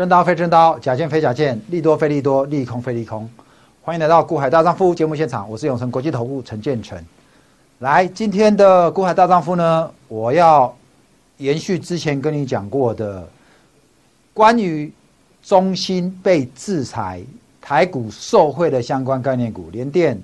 [0.00, 3.28] 真刀非真刀，假剑非假剑，利多非利多，利空非利空。
[3.82, 6.98] 欢迎来到《股海大丈夫》节目现场，我是永成国际投顾陈建成。
[7.80, 10.74] 来，今天的《股海大丈夫》呢，我要
[11.36, 13.28] 延续之前跟你讲过的
[14.32, 14.90] 关于
[15.42, 17.20] 中芯被制裁、
[17.60, 20.18] 台股受贿的相关概念股，联电，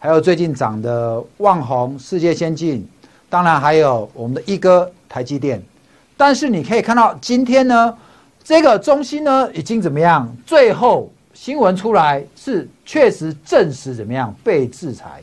[0.00, 2.84] 还有最近涨的旺宏、世界先进，
[3.30, 5.62] 当然还有我们的一哥台积电。
[6.16, 7.96] 但是你可以看到，今天呢？
[8.44, 10.28] 这个中心呢，已经怎么样？
[10.44, 15.22] 最后新闻出来是确实证实怎么样被制裁？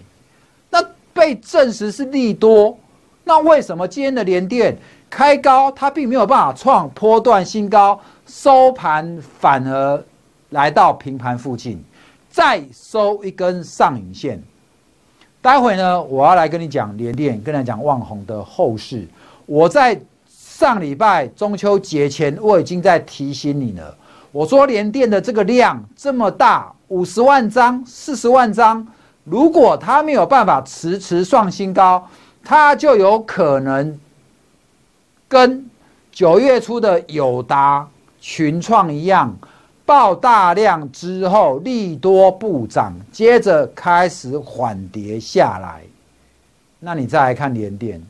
[0.69, 0.81] 那
[1.13, 2.77] 被证实是利多，
[3.25, 4.77] 那为什么今天的联电
[5.09, 10.01] 开高，它并没有办法创波段新高，收盘反而
[10.51, 11.83] 来到平盘附近，
[12.29, 14.41] 再收一根上影线？
[15.41, 19.05] 待会呢，我要来跟你讲联电，跟你讲万宏的后市。
[19.45, 19.99] 我在。
[20.59, 23.95] 上礼拜中秋节前，我已经在提醒你了。
[24.29, 28.85] 我说联电的这个量这么大，五十万张、四十万张，
[29.23, 32.05] 如果它没有办法迟迟创新高，
[32.43, 33.97] 它就有可能
[35.29, 35.65] 跟
[36.11, 37.87] 九月初的友达、
[38.19, 39.33] 群创一样，
[39.85, 45.83] 爆大量之后利多不涨，接着开始缓跌下来。
[46.81, 48.03] 那你再来看联电。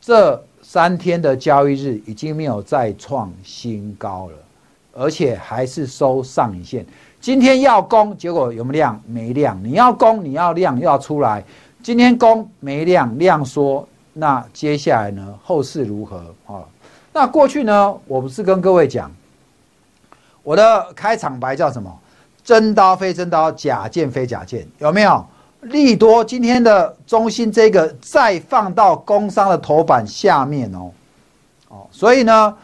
[0.00, 4.36] 这三天的交易日已经没有再创新高了，
[4.94, 6.86] 而且还是收上影线。
[7.20, 9.02] 今天要攻，结果有没有量？
[9.06, 9.62] 没量。
[9.62, 11.44] 你要攻，你要量要出来。
[11.82, 13.86] 今天攻没量，量缩。
[14.12, 15.38] 那接下来呢？
[15.44, 16.64] 后市如何啊？
[17.12, 17.94] 那过去呢？
[18.06, 19.10] 我不是跟各位讲，
[20.42, 21.94] 我的开场白叫什么？
[22.42, 25.24] 真刀非真刀，假剑非假剑，有没有？
[25.62, 30.90] 利多今天的中心这个再放到工商的头版下面哦，
[31.68, 32.56] 哦，所以呢，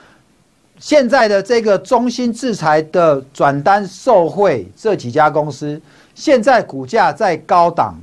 [0.78, 5.80] 现在的这个中心制裁的转单受贿这几家公司，
[6.14, 7.94] 现在股价在高档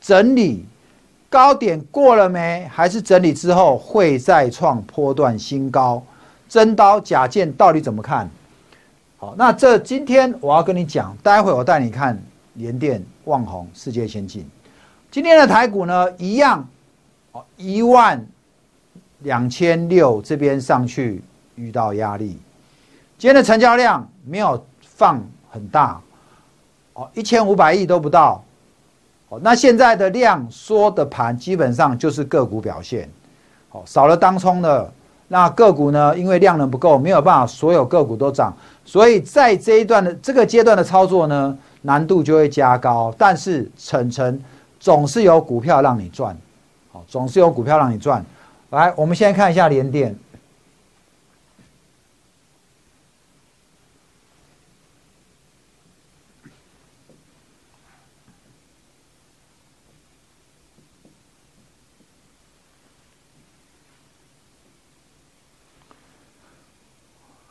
[0.00, 0.66] 整理，
[1.30, 2.68] 高点过了没？
[2.70, 6.02] 还是整理之后会再创波段新高？
[6.46, 8.28] 真刀假剑到底怎么看？
[9.16, 12.22] 好，那这今天我要跟你讲，待会我带你看。
[12.54, 14.44] 联电、旺宏、世界先进，
[15.10, 16.66] 今天的台股呢，一样，
[17.32, 18.26] 哦，一万
[19.20, 21.22] 两千六这边上去
[21.54, 22.38] 遇到压力。
[23.16, 26.00] 今天的成交量没有放很大，
[26.94, 28.42] 哦，一千五百亿都不到。
[29.28, 33.08] 哦，那现在的量缩的盘基本上就是个股表现，
[33.70, 34.92] 哦，少了当冲的
[35.28, 38.52] 那个股呢，因为量能不够，没有办法所有个股都涨，
[38.84, 41.56] 所以在这一段的这个阶段的操作呢。
[41.82, 44.42] 难度就会加高，但是晨晨
[44.78, 46.36] 总是有股票让你赚，
[46.92, 48.24] 好，总是有股票让你赚。
[48.70, 50.14] 来，我们先看一下联电，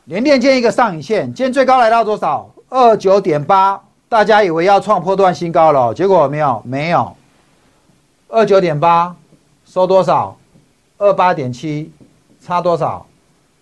[0.05, 2.49] 联电建一个上影线，今天最高来到多少？
[2.69, 3.88] 二九点八。
[4.09, 7.15] 大家以为要创破段新高了，结果没有，没有，
[8.27, 9.15] 二九点八，
[9.67, 10.35] 收多少？
[10.97, 11.93] 二八点七，
[12.41, 13.05] 差多少？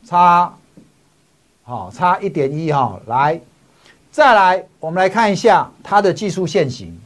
[0.06, 0.58] 差，
[1.64, 2.98] 好，差一点一哈。
[3.08, 3.42] 来，
[4.10, 6.98] 再来，我们来看一下它的技术线型，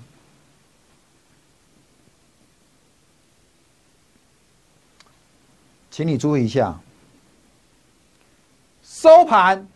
[5.90, 6.80] 请你注意一下，
[8.84, 9.68] 收盘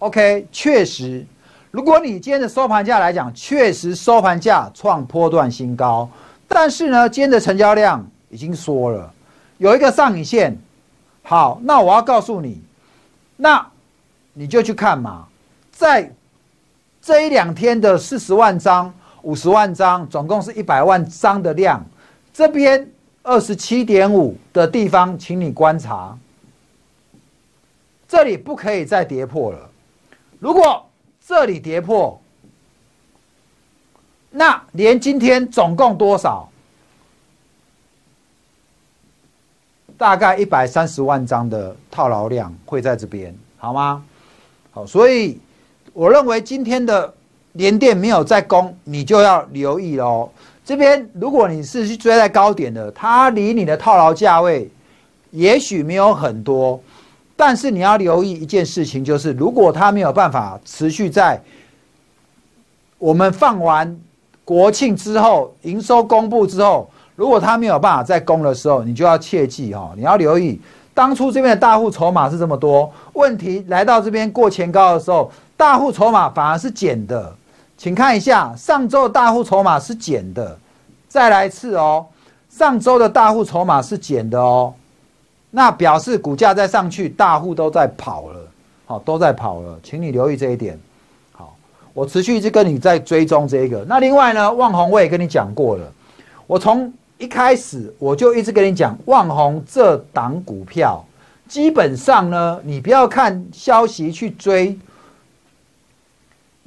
[0.00, 1.24] ，OK，确实。
[1.70, 6.08] 如果你今天的收盘价来讲，确实收盘价创波段新高，
[6.46, 9.12] 但是呢，今天的成交量已经缩了，
[9.58, 10.56] 有一个上影线。
[11.22, 12.62] 好，那我要告诉你，
[13.36, 13.66] 那
[14.32, 15.26] 你就去看嘛，
[15.70, 16.10] 在
[17.02, 21.84] 这一两天的四十万张、五十万张，总共是一百万张的量，
[22.32, 22.90] 这边
[23.22, 26.16] 二十七点五的地方，请你观察，
[28.08, 29.70] 这里不可以再跌破了。
[30.38, 30.87] 如果
[31.28, 32.18] 这里跌破，
[34.30, 36.48] 那连今天总共多少？
[39.98, 44.02] 大概一百三十万张的套牢量会在这边，好吗？
[44.70, 45.38] 好，所以
[45.92, 47.12] 我认为今天的
[47.52, 50.30] 连电没有在攻，你就要留意喽。
[50.64, 54.70] 这边如果你是去追在高点的，它离你的套牢价位
[55.32, 56.82] 也许没有很多。
[57.40, 61.40] 但是你要留意一件事情，就是如果它没有办法持续在
[62.98, 63.96] 我们放完
[64.44, 70.60] 国庆之后，营收公布之后，如果它没有办法再攻的时候，你就要切记哈，你要留意，
[70.92, 77.32] 当初这边的大户筹码是这么多，问题来到这边过前高的时候，大户筹码反而是减的，
[77.76, 80.58] 请看一下上周的大户筹码是减的，
[81.08, 82.04] 再来一次哦，
[82.50, 84.74] 上周的大户筹码是减的哦，
[85.50, 88.40] 那表示股价再上去，大户都在跑了，
[88.86, 90.78] 好，都在跑了，请你留意这一点。
[91.32, 91.56] 好，
[91.94, 93.84] 我持续一直跟你在追踪这一个。
[93.88, 95.92] 那另外呢，万宏我也跟你讲过了，
[96.46, 101.04] 我从一开始我就一直跟你讲，万宏这档股票。
[101.48, 104.78] 基本上呢，你不要看消息去追，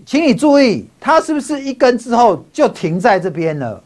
[0.08, 3.80] 请你注意，它是不是一根之后就停在这边了？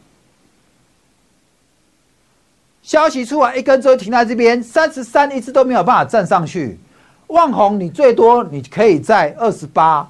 [2.86, 6.78] 消息出来一根之后停在这边，三十三一直都没有办法站上去。
[7.26, 10.08] 万红，你最多你可以在二十八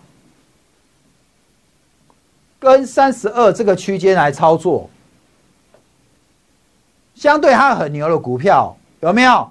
[2.59, 4.91] 跟三十二这个区间来操作，
[7.15, 9.51] 相对它很牛的股票有没有？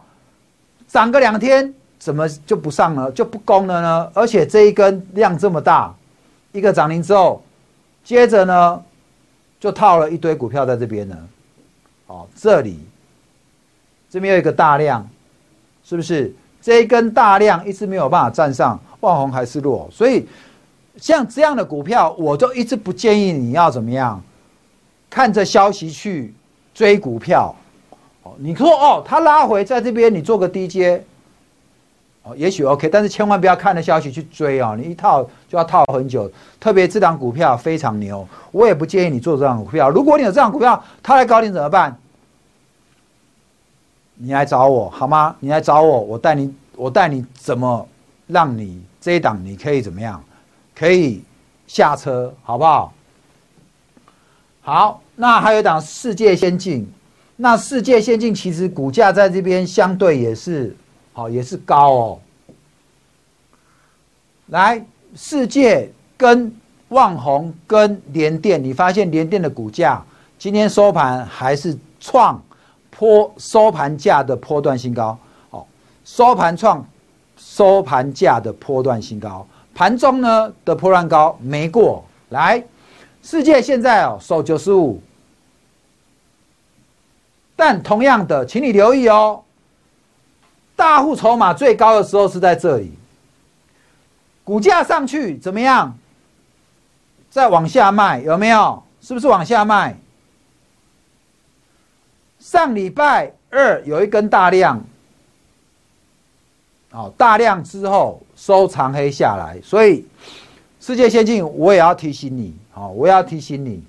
[0.87, 4.11] 涨个两天，怎么就不上了，就不攻了呢？
[4.13, 5.91] 而且这一根量这么大，
[6.51, 7.43] 一个涨停之后，
[8.03, 8.83] 接着呢，
[9.59, 11.17] 就套了一堆股票在这边呢。
[12.05, 12.79] 哦，这里
[14.15, 15.05] 这边有一个大量，
[15.83, 16.33] 是不是？
[16.61, 20.25] 这一根大量一直没有办法站上，万红还是弱，所以
[20.95, 24.23] 像这样的股票，我都一直不建议你要怎么样，
[25.09, 26.33] 看着消息去
[26.73, 27.53] 追股票。
[28.23, 31.03] 哦你说哦，他拉回在这边，你做个低阶，
[32.23, 36.31] 哦，也许 OK，但是千万不要看的消息去追哦，你一套就要套很久。
[36.57, 39.89] 特别这档股票非常牛，我也不建议你做这档股票。
[39.89, 41.93] 如果你有这档股票，它来高点怎么办？
[44.15, 45.35] 你来找我好吗？
[45.39, 47.87] 你来找我，我带你，我带你怎么
[48.27, 50.23] 让你这一档你可以怎么样？
[50.73, 51.23] 可以
[51.67, 52.93] 下车，好不好？
[54.61, 56.89] 好，那还有一档世界先进。
[57.37, 60.75] 那世界先进其实股价在这边相对也是
[61.13, 62.19] 好，也是高哦。
[64.47, 64.85] 来，
[65.15, 66.53] 世界跟
[66.89, 70.03] 旺宏跟联电，你发现联电的股价
[70.39, 72.41] 今天收盘还是创
[72.97, 75.17] 波收盘价的波段新高，
[75.49, 75.65] 哦，
[76.05, 76.85] 收盘创
[77.37, 82.63] 收盘价的波段新高，盘中呢的波段高没过来。
[83.21, 85.01] 世界现在哦收九十五。
[87.57, 89.43] 但同样的，请你留意哦，
[90.75, 92.93] 大户筹码最高的时候是在这里，
[94.43, 95.97] 股价上去怎么样？
[97.29, 98.81] 再往下卖有没有？
[99.01, 99.97] 是不是往下卖？
[102.45, 104.79] 上礼拜二有一根大量，
[106.91, 110.05] 哦，大量之后收长黑下来，所以
[110.79, 113.83] 世界先进我也要提醒你，哦，我要提醒你。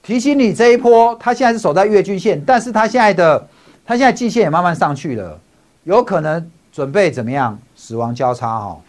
[0.00, 3.48] 提醒你这一波，它现在是守在月均线，但是它现在的，
[3.84, 5.36] 它现在季线也慢慢上去了，
[5.82, 7.58] 有可能准备怎么样？
[7.74, 8.80] 死亡交叉哈，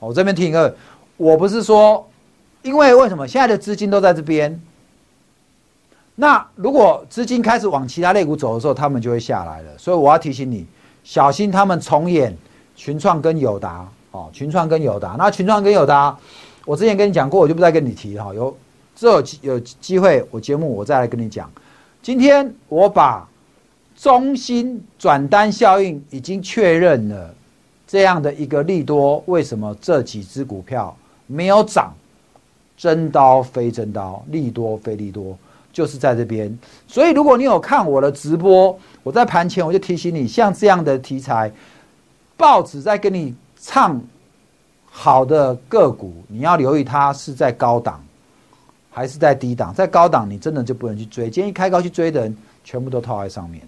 [0.00, 0.74] 我这边提一个，
[1.16, 2.04] 我不是说，
[2.62, 4.60] 因为为什么现在的资金都在这边？
[6.20, 10.66] 那如果资金开始往其他类股走的时候，他们就会下来了，所以我要提醒你，
[11.02, 12.36] 小心他们重演
[12.76, 16.14] 群创跟友达哦，群创跟友达，那群创跟友达，
[16.66, 18.54] 我之前跟你讲过，我就不再跟你提哈，有。
[18.94, 21.50] 之后有机会，我节目我再来跟你讲。
[22.02, 23.26] 今天我把
[23.96, 27.34] 中心转单效应已经确认了
[27.86, 30.94] 这样的一个利多，为什么这几只股票
[31.26, 31.94] 没有涨？
[32.76, 35.34] 真刀非真刀，利多非利多，
[35.72, 36.58] 就是在这边。
[36.86, 41.50] 所以如果你有看我的直播，我在盘前我就提醒你，像这样的题材，
[42.36, 44.00] 报纸在跟你唱
[44.90, 48.02] 好的个股，你要留意它是在高档。
[48.92, 51.30] 还是在低档，在高档你真的就不能去追。
[51.30, 53.62] 今天一开高去追的人，全部都套在上面。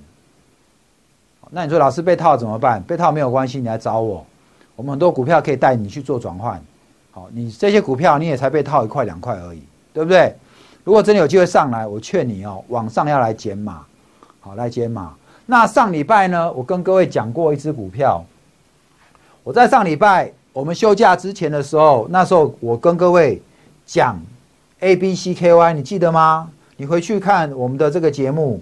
[1.49, 2.82] 那你说老师被套怎么办？
[2.82, 4.26] 被套没有关系，你来找我，
[4.75, 6.61] 我们很多股票可以带你去做转换。
[7.12, 9.62] 好，你这些股票你也才被套一块两块而已，
[9.94, 10.35] 对不对？
[10.85, 13.85] 如果真的有机会上来，我劝你哦，往上要来减码，
[14.41, 15.15] 好来减码。
[15.47, 18.25] 那上礼拜呢，我跟各位讲过一只股票，
[19.43, 23.41] 我在上礼拜我们休假之前的时候，那时候我跟各位
[23.87, 24.21] 讲。
[24.85, 26.51] A B C K Y，你记得吗？
[26.77, 28.61] 你回去看我们的这个节目。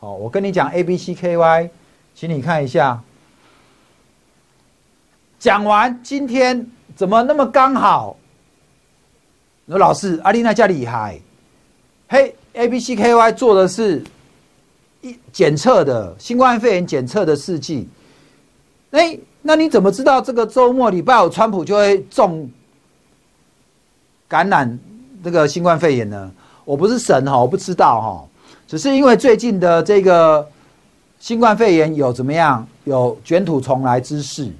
[0.00, 1.70] 好，我跟你讲 A B C K Y，
[2.14, 2.98] 请你看一下。
[5.38, 6.66] 讲完，今天
[6.96, 8.16] 怎么那么刚好？
[9.68, 11.20] 说老师，阿丽娜家厉害。
[12.12, 14.04] 嘿，A B C K Y 做的是
[15.00, 17.88] 一检测的新冠肺炎检测的试剂。
[18.90, 22.46] 哎，那你怎么知道这个周末礼拜五川普就会中
[24.28, 24.78] 感染？
[25.24, 26.30] 这个新冠肺炎呢，
[26.66, 28.28] 我不是神哈，我不知道哈，
[28.68, 30.46] 只是因为最近的这个
[31.18, 34.52] 新冠肺炎有怎么样，有卷土重来之势，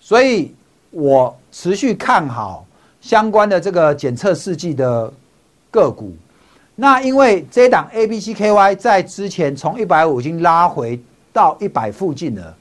[0.00, 0.52] 所以
[0.90, 2.66] 我持续看好
[3.00, 5.12] 相关的这个检测试剂的
[5.70, 6.12] 个股。
[6.76, 10.98] 那因为这档 A、B、C、K、Y 在之前从一百五已经拉回
[11.32, 12.56] 到一百附近了，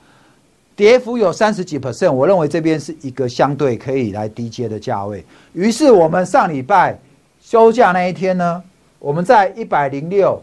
[0.75, 5.25] 跌幅有三十几 percent，我认为这边是一个相对可以来低阶的价位。
[5.53, 6.95] 于是我们上礼拜
[7.41, 8.63] 休假那一天呢，
[8.99, 10.39] 我们在一百零六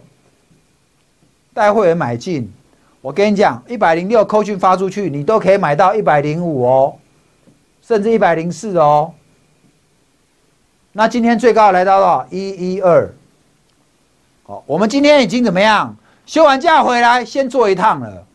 [1.55, 2.53] 带会员买进。
[3.01, 6.95] 我跟你讲，一百零六扣讯发出去，你都可以买到一百零五哦，
[7.81, 9.13] 甚至一百零四哦。
[10.93, 13.09] 那今天最高来到了一一二。
[14.51, 15.97] 好，我们今天已经怎么样？
[16.27, 18.27] 休完假回来，先做一趟了。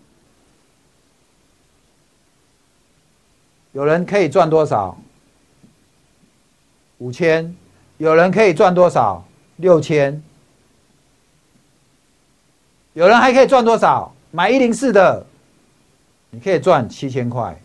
[3.74, 4.98] 有人可以赚多少？
[7.00, 7.53] 五千。
[7.98, 9.25] 有人可以赚多少？
[9.57, 10.24] 六千。
[12.93, 14.15] 有人还可以赚多少？
[14.31, 15.25] 买一零四的，
[16.29, 17.62] 你可以赚七千块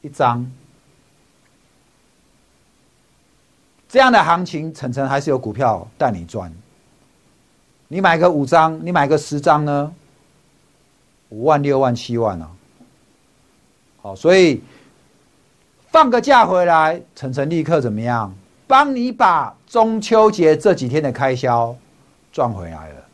[0.00, 0.50] 一张。
[3.88, 6.52] 这样的行情，晨晨还是有股票带你赚。
[7.88, 9.92] 你买个五张，你买个十张呢？
[11.30, 12.50] 五万、六万、七万啊！
[14.00, 14.62] 好，所以
[15.90, 18.34] 放个假回来，晨晨立刻怎么样？
[18.66, 21.74] 帮你把中秋节这几天的开销
[22.30, 23.04] 赚回来了。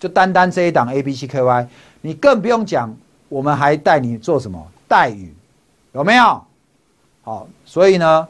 [0.00, 1.68] 就单单这一档 A、B、C、K、Y。
[2.00, 2.94] 你更不用讲，
[3.28, 5.32] 我们还带你做什么待遇，
[5.92, 6.42] 有没有？
[7.22, 8.26] 好，所以呢，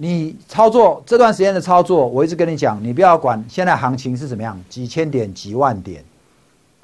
[0.00, 6.04] 你操作这段时间的操作，我一直跟你讲，你不要管现在行情是怎么样，几千点、几万点，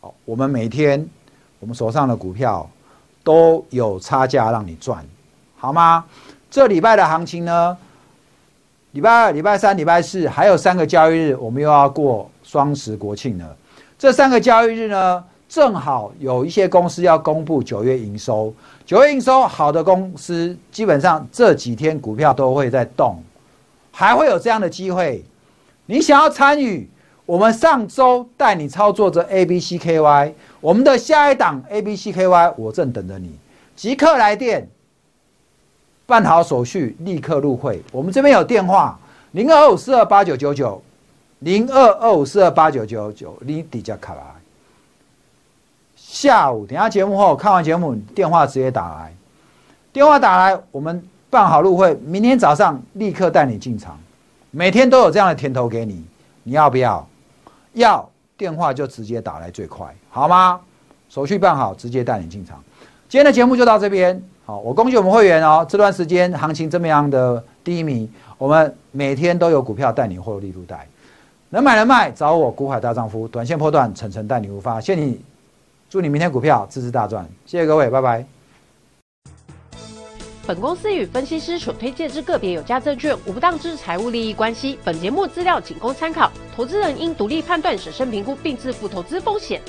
[0.00, 1.08] 好，我们每天
[1.60, 2.68] 我们手上的股票
[3.22, 5.06] 都有差价让你赚，
[5.56, 6.04] 好吗？
[6.50, 7.76] 这礼拜的行情呢，
[8.90, 13.56] 礼拜二、礼拜三、礼拜四还有三个交易日，我们又要过双十国庆了。
[13.96, 15.24] 这三个交易日呢？
[15.54, 18.52] 正好有一些公司要公布九月营收，
[18.84, 23.22] 九月营收好的公司，基本上这几天股票都会在动，
[23.92, 25.24] 还会有这样的机会。
[25.86, 26.90] 你想要参与，
[27.24, 33.30] 我们上周带你操作这 A、B、C、K、Y，我们的下一档 A、B、C、K、Y，我正等着你，
[33.76, 34.68] 即刻来电，
[36.04, 37.80] 办好手续，立刻入会。
[37.92, 38.98] 我们这边有电话：
[39.30, 40.82] 零二五四二八九九九，
[41.38, 44.33] 零二二五四二八九九九，你底下卡来。
[46.24, 49.12] 下午等下节目后看完节目，电话直接打来，
[49.92, 53.98] 电话打来，我们办好入会，明天早上立刻带你进场，
[54.50, 56.02] 每天都有这样的甜头给你，
[56.42, 57.06] 你要不要？
[57.74, 60.58] 要，电话就直接打来最快，好吗？
[61.10, 62.58] 手续办好，直接带你进场。
[63.06, 70.88] 今天的节目就到这边，好，我恭喜我们会员哦，这段时间行情这么样的低迷，我们每天都有股票带你获利入袋，
[71.50, 75.20] 能买能卖，找我股海大丈夫，短线破断，层层带你无发，谢谢你。
[75.94, 78.26] 祝你明天股票支持大赚，谢谢各位，拜拜。
[80.44, 84.76] 本公司与分析师所推荐之个别有价证券无不当之财务利益关系。
[84.82, 89.62] 本节目资料仅供参考，投资人应独立判断、审慎评估并自负投资风险。